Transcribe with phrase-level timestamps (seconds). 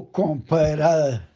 [0.00, 1.28] Ô, companheirada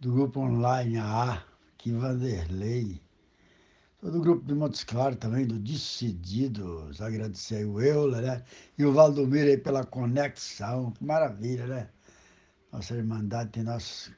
[0.00, 1.44] do grupo online AA,
[1.76, 2.98] que Vanderlei.
[4.00, 6.98] Sou do grupo de Montes Claros também, do Decididos.
[7.02, 8.44] Agradecer aí o Euler, né?
[8.78, 10.92] E o Valdomiro aí pela conexão.
[10.92, 11.90] Que maravilha, né?
[12.72, 14.10] Nossa Irmandade tem nossos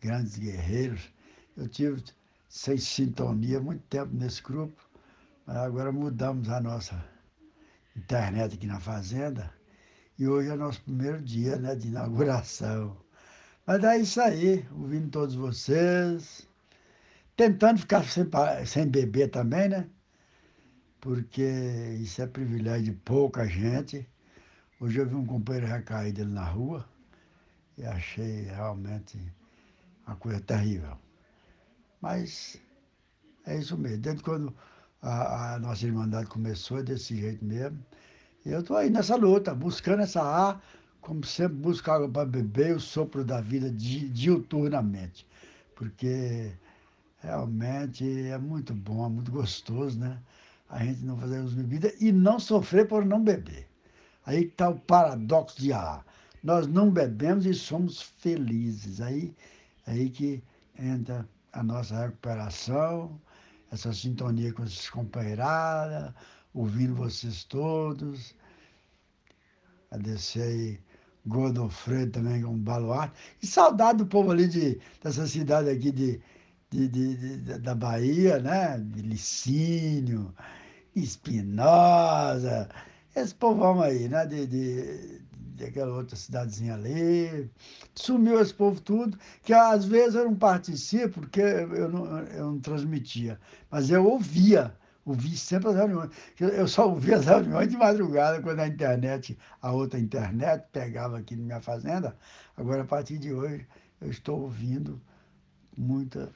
[0.00, 1.02] grandes guerreiros.
[1.54, 2.02] Eu tive
[2.48, 4.88] sem sintonia muito tempo nesse grupo,
[5.44, 7.04] mas agora mudamos a nossa
[7.94, 9.57] internet aqui na fazenda.
[10.18, 12.96] E hoje é nosso primeiro dia né, de inauguração.
[13.64, 16.48] Mas é isso aí, ouvindo todos vocês,
[17.36, 18.26] tentando ficar sem,
[18.66, 19.88] sem beber também, né?
[21.00, 24.08] Porque isso é privilégio de pouca gente.
[24.80, 26.84] Hoje eu vi um companheiro recaído na rua
[27.76, 29.16] e achei realmente
[30.04, 30.98] uma coisa terrível.
[32.00, 32.60] Mas
[33.46, 33.98] é isso mesmo.
[33.98, 34.52] Desde quando
[35.00, 37.78] a, a nossa Irmandade começou, é desse jeito mesmo.
[38.48, 40.64] Eu estou aí nessa luta, buscando essa ar,
[41.02, 45.26] como sempre, busco água para beber, o sopro da vida diuturnamente.
[45.76, 46.50] Porque
[47.18, 50.18] realmente é muito bom, é muito gostoso, né?
[50.70, 53.68] A gente não fazer as bebidas e não sofrer por não beber.
[54.24, 56.02] Aí está o paradoxo de ar.
[56.42, 59.02] Nós não bebemos e somos felizes.
[59.02, 59.34] Aí,
[59.86, 60.42] aí que
[60.78, 63.20] entra a nossa recuperação,
[63.70, 66.14] essa sintonia com esses companheiradas,
[66.54, 68.34] ouvindo vocês todos.
[69.90, 70.80] Agradecer aí
[71.26, 73.14] Godofredo também, um baluarte.
[73.42, 76.20] E saudade do povo ali de, dessa cidade aqui de,
[76.70, 78.78] de, de, de da Bahia, né?
[78.78, 80.34] De Licínio,
[80.96, 82.68] Espinosa,
[83.14, 84.26] esse povão aí, né?
[84.26, 85.22] De, de,
[85.58, 87.50] daquela outra cidadezinha ali.
[87.94, 92.60] Sumiu esse povo tudo, que às vezes eu não participo, porque eu não, eu não
[92.60, 93.38] transmitia,
[93.70, 94.74] mas eu ouvia
[95.08, 96.10] ouvi sempre as reuniões.
[96.38, 101.34] Eu só ouvia as reuniões de madrugada, quando a internet, a outra internet, pegava aqui
[101.36, 102.16] na minha fazenda.
[102.56, 103.66] Agora, a partir de hoje,
[104.00, 105.00] eu estou ouvindo
[105.76, 106.30] muita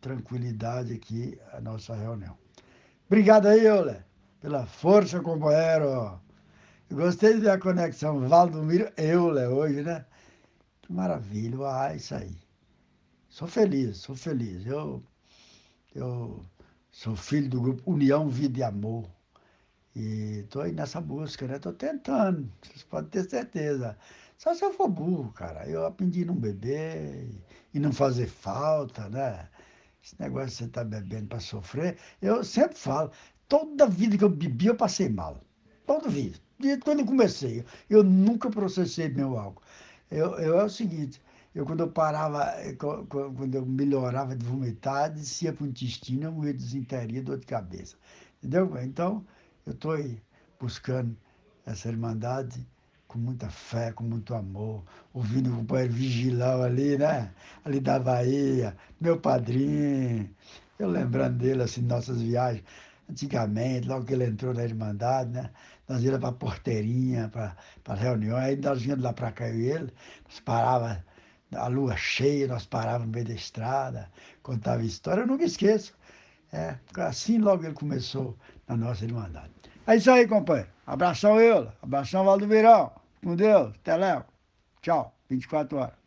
[0.00, 2.36] tranquilidade aqui a nossa reunião.
[3.06, 4.04] Obrigado aí, Euler,
[4.40, 6.20] pela força, companheiro.
[6.90, 10.06] Eu gostei de ver a conexão Valdomiro Euler hoje, né?
[10.82, 12.36] Que maravilha, ah, isso aí.
[13.28, 14.66] Sou feliz, sou feliz.
[14.66, 15.02] Eu,
[15.94, 16.44] eu
[16.98, 19.08] Sou filho do grupo União Vida e Amor.
[19.94, 21.54] E estou aí nessa busca, né?
[21.54, 23.96] Estou tentando, vocês podem ter certeza.
[24.36, 25.64] Só se eu for burro, cara.
[25.68, 27.30] Eu aprendi a não beber
[27.72, 29.48] e não fazer falta, né?
[30.02, 31.98] Esse negócio de você estar tá bebendo para sofrer.
[32.20, 33.12] Eu sempre falo,
[33.48, 35.40] toda vida que eu bebi, eu passei mal.
[35.86, 36.36] Toda vida.
[36.58, 37.64] Desde quando eu comecei.
[37.88, 39.62] Eu nunca processei meu álcool.
[40.10, 41.22] Eu, eu é o seguinte,
[41.58, 46.32] eu, quando eu parava, eh, quando eu melhorava de vomitar, descia para o intestino, eu
[46.32, 47.96] morria de desinteria, dor de cabeça.
[48.38, 48.78] Entendeu?
[48.80, 49.26] Então,
[49.66, 49.98] eu estou
[50.60, 51.16] buscando
[51.66, 52.64] essa irmandade
[53.08, 57.34] com muita fé, com muito amor, ouvindo o companheiro Vigilão ali, né?
[57.64, 60.30] Ali da Bahia, meu padrinho.
[60.78, 62.62] Eu lembrando dele, assim, nossas viagens.
[63.10, 65.50] Antigamente, logo que ele entrou na Irmandade, né?
[65.88, 69.92] Nós íamos para a porteirinha, para reunião, aí nós íamos lá para cá e ele,
[70.24, 71.04] nós parava
[71.54, 74.10] a lua cheia, nós parávamos no meio da estrada,
[74.42, 75.96] contava história, eu nunca esqueço.
[76.52, 78.36] É, assim logo ele começou
[78.66, 79.50] na nossa Irmandade.
[79.86, 80.68] É isso aí, companheiro.
[80.86, 81.70] Abração, eu.
[81.82, 82.92] Abração, Valdo Virão.
[83.22, 83.74] Com Deus.
[83.76, 84.24] Até logo.
[84.80, 85.14] Tchau.
[85.28, 85.97] 24 horas.